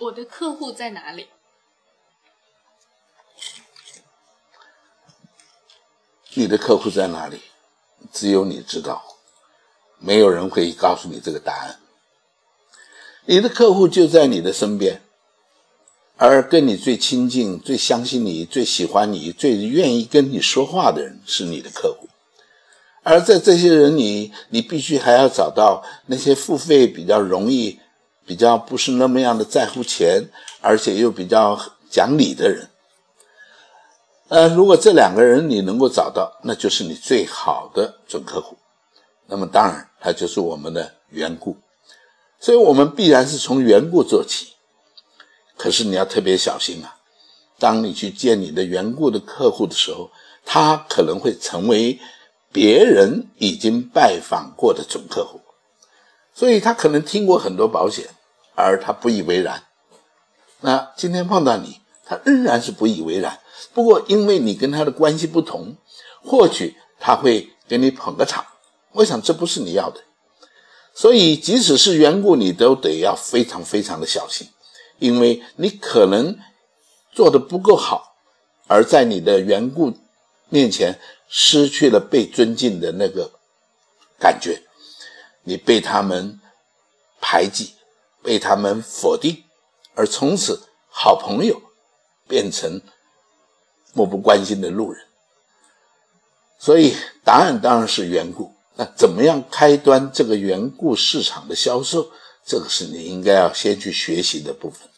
[0.00, 1.26] 我的客户在哪里？
[6.34, 7.40] 你的客户在哪里？
[8.12, 9.02] 只有你知道，
[9.98, 11.80] 没有人会告诉你这个答案。
[13.24, 15.02] 你的客户就在你的身边，
[16.16, 22.08] 而跟你最亲近、最相信你、最喜欢你、最愿意跟你说话的人是你的客户。
[23.02, 27.80] 而在这些人里，你必须还要找到那些付费比较容易、
[28.28, 30.22] 比较不是那么样的在乎钱，
[30.60, 31.58] 而且又比较
[31.90, 32.68] 讲理的人。
[34.28, 38.58] 呃，如果这两个人你能够找到，那就是你最好的准客户。
[39.26, 41.56] 那么当然，他就是我们的缘故。
[42.38, 44.48] 所以我们必然是从缘故做起。
[45.56, 46.96] 可是你要特别小心啊！
[47.58, 50.10] 当你去见你的缘故的客户的时候，
[50.44, 51.98] 他可能会成为
[52.52, 55.40] 别人已经拜访过的准客户，
[56.32, 58.06] 所以他可能听过很多保险，
[58.64, 59.62] 而他不以为然。
[60.60, 63.38] 那今天碰到你，他仍然是不以为然。
[63.72, 65.76] 不过，因为你跟他的关系不同，
[66.24, 68.44] 或许他会给你捧个场。
[68.92, 70.00] 我想这不是你要的，
[70.92, 74.48] 所以即使是缘故，你都得要非常非常的小心，
[74.98, 76.36] 因为你可能
[77.12, 78.16] 做的不够好，
[78.66, 79.94] 而在你的缘故
[80.48, 83.30] 面前失去了被尊敬的那个
[84.18, 84.62] 感觉，
[85.44, 86.40] 你被他们
[87.20, 87.74] 排挤，
[88.22, 89.44] 被他们否定，
[89.94, 91.60] 而从此好朋友
[92.26, 92.80] 变成。
[93.94, 95.02] 漠不关心的路人，
[96.58, 96.94] 所以
[97.24, 98.52] 答案当然是缘故。
[98.76, 102.12] 那怎么样开端这个缘故市场的销售，
[102.44, 104.88] 这个是你应该要先去学习的部分。